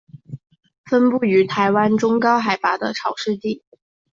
[0.85, 3.61] 分布于台湾中高海拔的潮湿地。